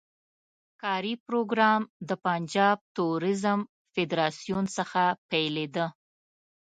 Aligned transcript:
کاري 0.81 1.13
پروګرام 1.25 1.81
د 2.09 2.11
پنجاب 2.25 2.77
توریزم 2.97 3.59
فدراسیون 3.93 4.65
څخه 4.77 5.03
پیلېده. 5.29 5.85